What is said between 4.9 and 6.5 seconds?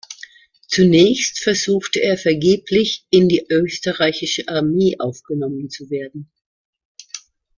aufgenommen zu werden.